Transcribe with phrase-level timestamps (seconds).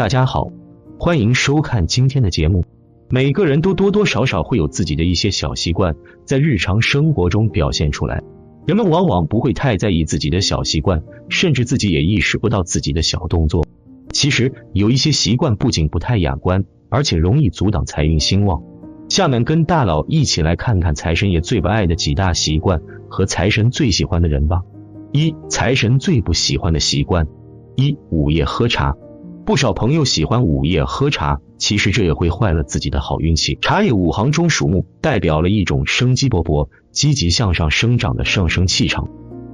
[0.00, 0.50] 大家好，
[0.98, 2.64] 欢迎收看今天的节目。
[3.10, 5.94] 每个人都多多少少会有自己的一些小习惯，
[6.24, 8.22] 在日常生活中表现出来。
[8.66, 13.62] 人们往往不会太在意自己的小习惯，甚至自己也意识不到自己的小动作。
[14.10, 18.62] 其实有一些习惯不仅不太雅观，而且容易阻挡财运兴旺。
[19.10, 22.80] 下面跟大佬一起来看看财神爷最不爱的几大习惯
[23.10, 24.62] 和财神最喜欢的人吧。
[25.12, 27.26] 一、财神最不喜欢的习惯：
[27.76, 28.96] 一、午夜喝茶。
[29.50, 33.58] 不少朋友喜欢午夜喝茶，其实这也会坏了自己的好运气。
[33.60, 39.06] 茶叶五行中属木，代表了一种生机勃勃、积极向上生长的上升气场；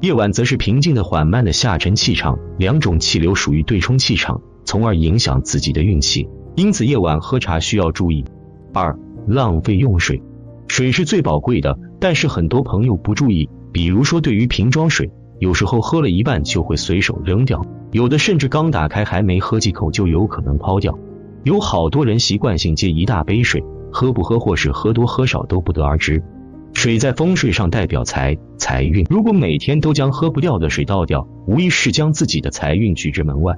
[0.00, 2.36] 夜晚则是平静的、缓慢的下沉气场。
[2.58, 6.28] 两种气流属于对冲气场，从而影响自己的运气。
[6.56, 8.24] 因此，夜晚喝茶需要注意。
[8.72, 8.98] 二、
[9.28, 10.20] 浪费用水。
[10.66, 15.12] 水是最宝贵的，但是很多朋友不注意，比如说对于瓶装水，
[15.44, 17.62] 有时候喝了一半就会随手扔掉。
[17.92, 20.98] 有的甚至刚打开还没喝几口就有可能抛掉，
[21.42, 26.22] 有好多人习惯性接一大杯水，喝不喝或是喝多喝少都不得而知。
[26.72, 33.54] 水在风水上代表财财运，如果每天都将喝不掉的水倒掉，无疑是将自己的财运拒之门外。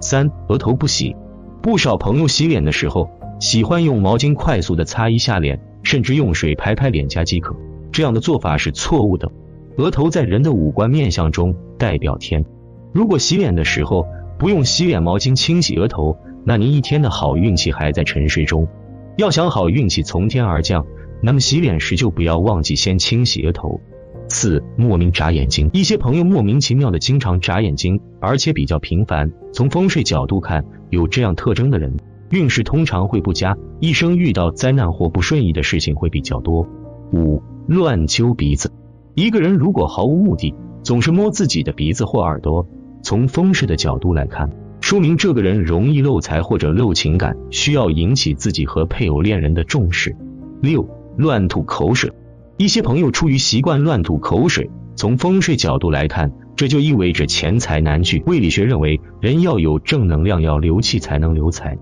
[0.00, 1.14] 三额头不洗，
[1.60, 7.54] 不少朋友洗脸的时候喜欢用毛巾快速的擦一下脸，甚至用水拍拍脸颊即可，
[7.92, 9.30] 这样的做法是错误的。
[9.76, 12.44] 额头在人的五官面相中代表天。
[12.92, 14.06] 如果洗脸的时候
[14.38, 18.66] 不用洗脸毛巾清洗额头，那您一天的好运气还在沉睡中。
[19.16, 20.86] 要想好运气从天而降，
[21.22, 23.80] 那么洗脸时就不要忘记先清洗额头。
[24.28, 29.30] 四、莫名眨眼睛，一些朋友莫名其妙的经常眨眼睛，而且比较频繁。
[29.52, 31.96] 从风水角度看，有这样特征的人，
[32.30, 36.66] 运势通常会不佳，一生遇到灾难或不顺意的事情会比较多。
[37.12, 38.70] 五、乱揪鼻子，
[39.16, 42.68] 一个人如果毫无目的，总是摸自己的鼻子或耳朵。
[43.02, 44.50] 从风水的角度来看，
[44.82, 50.14] 说明这个人容易漏财或者漏情感，需要引起自己和配偶恋人的重视。
[50.60, 50.86] 六，
[51.16, 52.12] 乱吐口水，
[52.58, 58.22] 一些朋友出于习惯乱吐口水，从风水角度来看，这就意味着钱财难聚。
[58.26, 61.78] 胃理学认为，人要有正能量，要流气才能留财。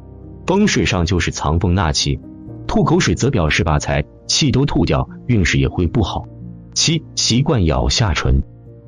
[0.47, 2.20] 风水上就是藏风纳气，
[2.69, 6.26] 吐口水则表示把财气都吐掉，运势也会不好。
[6.74, 8.42] 七，习惯咬下唇。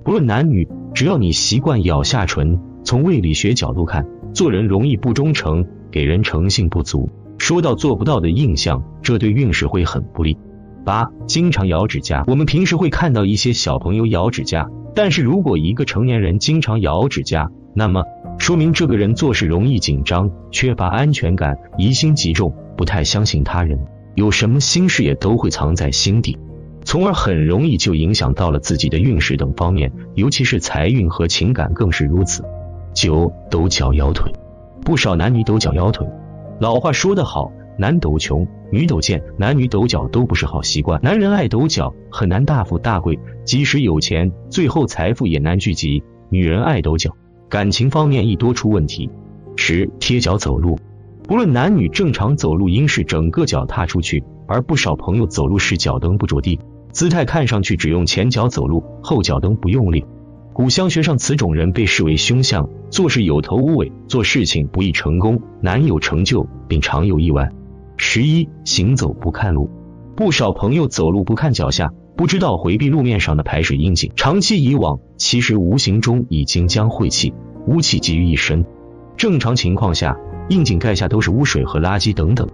[0.05, 7.09] 不论男女，只要你习惯咬下唇，从胃理学角度看，做人容易不忠诚，给人诚信不足，
[7.39, 10.37] 说到做不到的印象，这对运势会很不利。
[10.85, 12.25] 八，经常咬指甲。
[12.27, 18.03] 我们平时会看到一些小朋友咬指甲，但是如果一个成年人经常咬指甲，那么
[18.39, 23.79] 说明这个人做事容易紧张，缺乏安全感，疑心极重，不太相信他人，
[24.17, 26.37] 有什么心事也都会藏在心底。
[26.87, 32.45] 从而很容易就影响到了自己的运势等方面，尤其是财运和情感更是如此。
[32.95, 34.33] 九抖脚摇腿，
[34.85, 36.07] 不少男女抖脚摇腿。
[36.61, 41.01] 老话说得好，男抖穷，女抖贱，男女抖脚都不是好习惯。
[41.03, 46.05] 男人爱抖脚，很难大富大贵，即使有钱，最后财富也难聚集。
[46.31, 47.11] 女人爱抖脚，
[47.49, 49.11] 感情方面易多出问题。
[49.57, 50.79] 十贴脚走路，
[51.25, 56.61] 不论男女，正常走路应是整个脚踏出去，而不少朋友走路时脚蹬不着地。
[56.97, 60.07] 姿态看上去只用前脚走路，后脚蹬不用力。
[60.55, 67.51] 古相学上，此种人被视为凶相，做事有头无尾，做事情不易成功，难有成就，并常有意外。
[67.99, 69.69] 十一，行走不看路，
[70.17, 77.35] 不少朋友走路不看脚下，不知道回避路面上的排水窨井，长期以往，其实无形中已经将晦气、
[77.67, 78.65] 污气积于一身。
[79.19, 80.17] 正常情况下，
[80.49, 82.49] 窨井盖下都是污水和垃圾等等。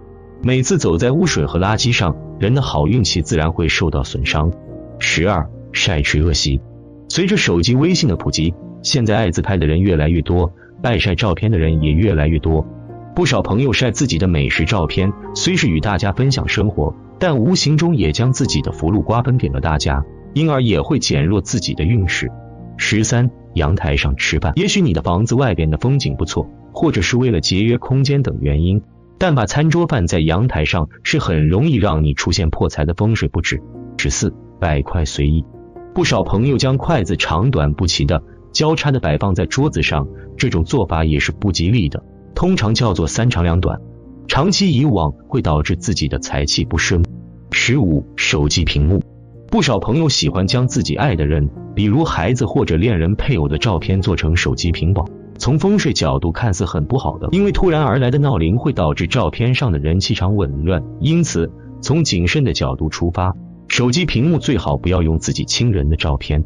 [0.45, 4.51] 每次走在污水和垃圾上，人的好运气自然会受到损伤。
[4.99, 6.59] 十二晒吃恶习，
[7.07, 12.67] 随着手机微信的普及，现在爱自拍的人越来越多，爱晒照片的人也越来越多。
[13.15, 22.29] 不少朋友晒自己的美食照片，虽是与大家分享生活，但无形中也将自己的福禄瓜分给了大家，因而也会减弱自己的运势。
[22.75, 28.81] 十三阳台上吃饭，也许你的房子外边的风景不错，或者是为了节约空间等原因。
[29.17, 33.61] 但把餐桌放在阳台上是很容易让你出现破财的风水布置。
[33.97, 35.45] 十四，摆筷随意，
[35.93, 38.21] 不少朋友将筷子长短不齐的
[38.51, 40.07] 交叉的摆放在桌子上，
[40.37, 42.03] 这种做法也是不吉利的，
[42.35, 43.79] 通常叫做三长两短，
[44.27, 47.03] 长期以往会导致自己的财气不顺。
[47.51, 49.01] 十五，手机屏幕，
[49.47, 55.05] 不少朋友喜欢将自己爱的人，比如孩子或者恋人、配偶的照片做成手机屏保。
[55.37, 61.51] 从风水角度看似很不好的，因为突然而来的闹铃会导致照片上的人气场紊乱，因此
[61.81, 63.35] 从谨慎的角度出发，
[63.67, 66.43] 手机屏幕最好不要用自己亲人的照片。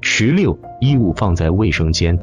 [0.00, 2.18] 十六，衣物放在卫生间，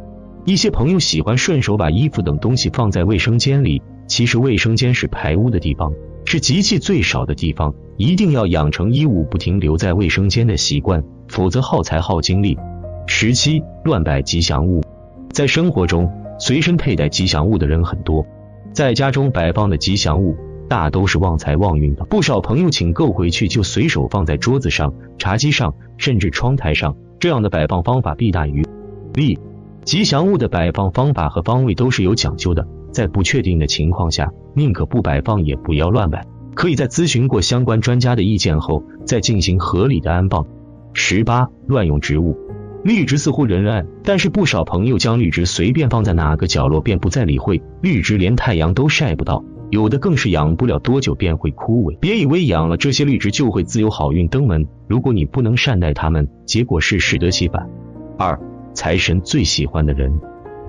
[0.45, 5.93] 一些朋友喜欢顺手把衣服等东西放在卫生间里，其实卫生间是排污的地方，
[6.25, 12.57] 是集气最少的地方，一定要养成衣物不停留在卫生间的习惯，否则耗材耗精力。
[13.05, 14.83] 十七，乱摆吉祥物，
[15.31, 18.25] 在生活中随身佩戴吉祥物的人很多，
[18.73, 20.35] 在家中摆放的吉祥物
[20.67, 28.65] 大都是旺财旺运的，不少朋友请购回去就随手放在桌子上、茶几上，甚至窗台上，这样的摆放方法弊大于
[29.13, 29.39] 利。
[29.85, 36.25] 吉祥物的摆放方法和方位都是有讲究的，在不确定的情况下，宁可不摆放，也不要乱摆。
[36.55, 40.45] 可以在咨询过相关专家的意见后，再进行合理的安放。
[40.91, 42.35] 十八，乱用植物，
[42.87, 47.61] 绿植似乎人人爱，但是不少朋友将绿植随便放在哪个角落，便不再理会。
[47.81, 51.97] 绿植连太阳都晒不到，有的更是养不了多久便会枯萎。
[51.99, 57.69] 别以为养了这些绿植就会自有好运登门，如果你不能善待它们，结果是适得其反。
[58.17, 58.39] 二。
[58.73, 60.17] 财神最喜欢的人，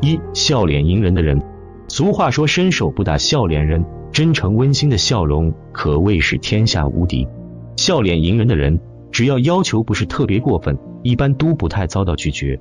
[0.00, 1.40] 一笑脸迎人的人。
[1.86, 7.28] 俗话说，伸手不打笑脸人，真诚温馨的笑容可谓是天下无敌。
[7.76, 8.80] 笑脸迎人的人，
[9.10, 12.60] 只要要求不是特别过分，一般都不太遭到拒绝。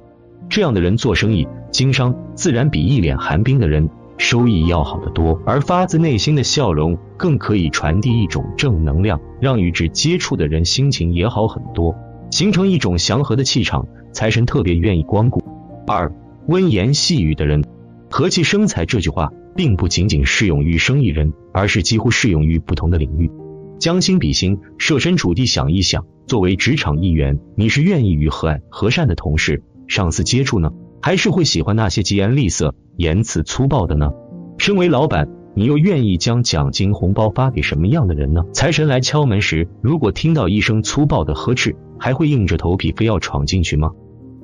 [0.50, 5.40] 这样的人做生意经商，自然比一脸寒冰的人收益要好得多。
[5.46, 11.96] 而发自内心的笑容，更可以传递一种正能量，让与之接触的人心情也好很多，
[12.32, 13.86] 形成一种祥和的气场。
[14.14, 15.44] 财神特别愿意光顾。
[15.86, 16.12] 二，
[16.48, 17.64] 温言细语的人，
[18.10, 23.30] 和气生财这句话并不仅仅适用于生意人，而是几乎适用于不同的领域。
[23.78, 30.72] 将心比心，设身处地想一想，作为职场一员，你是愿意与和蔼和善的同事、上司接触呢，
[31.02, 34.12] 还是会喜欢那些疾言厉色、言辞粗暴的呢？
[34.58, 38.44] 身为老板，你又愿意将奖金红包发给什么样的人呢？
[38.52, 43.92] 财神来敲门时，如果听到一声粗暴的呵斥，还会硬着头皮非要闯进去吗？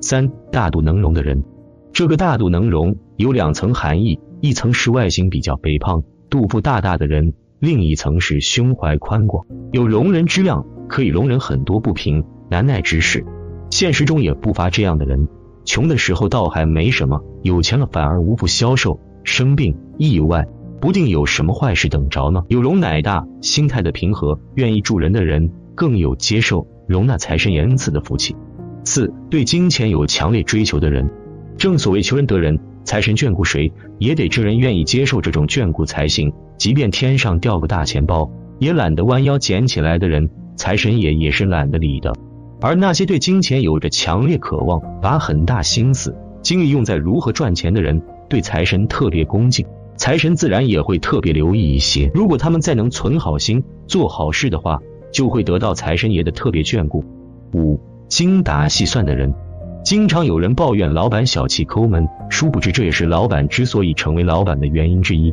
[0.00, 1.44] 三大度能容的人，
[1.92, 13.24] 这个大度能容有两层含义，一层是外形比较肥胖、肚腹大大的人，另一层是胸怀宽广、有容人之量，可以容忍很多不平难耐之事。
[13.68, 15.26] 现实中也不乏这样的人，
[15.64, 20.46] 穷的时候倒还没什么，有钱了反而无福消受，生病意外，
[20.80, 22.44] 不定有什么坏事等着呢。
[22.46, 28.36] 有容乃大，心态的平和，愿意助人的人，更有接受容纳财神爷恩赐的福气。
[28.84, 31.10] 四对金钱有强烈追求的人，
[31.58, 36.32] 正所谓求人得人，财神眷顾谁，也得这人愿意接受这种眷顾才行。
[36.56, 38.30] 即便天上掉个大钱包，
[38.60, 42.12] 也懒得弯腰捡起来的人，财神爷也是懒得理的。
[42.60, 49.66] 而那些对金钱有着强烈渴望，把很大心思、精力用在如何赚钱的人，对财神特别恭敬，
[49.96, 52.10] 财神自然也会特别留意一些。
[52.14, 54.80] 如果他们再能存好心、做好事的话，
[55.12, 57.04] 就会得到财神爷的特别眷顾。
[57.52, 57.80] 五。
[58.06, 59.34] 精打细算的人，
[59.82, 65.32] 经常有人抱怨老板小气抠门，殊不知这也是老板之所以成为老板的原因之一。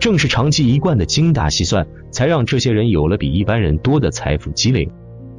[0.00, 4.88] 正是长期一贯的精打细算，才让这些人有了比一般人多的财富积累。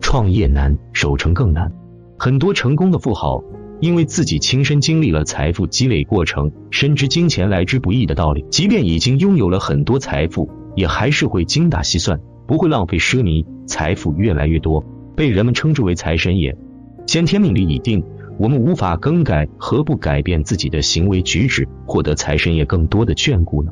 [0.02, 1.72] 创业难，守成更难。
[2.20, 3.44] 很多成功的富豪，
[3.80, 14.86] 因为自己亲身经历了财富积累过程，深知金钱来之不易的道理，即便已经拥有了很多财富，也还是会精打细算，不会浪费奢靡，财富越来越多，
[15.16, 16.56] 被人们称之为财神爷。
[17.08, 18.04] 先天命里已定，
[18.38, 23.72] 我们无法更改，何不改变自己的行为举止，获得财神爷更多的眷顾呢？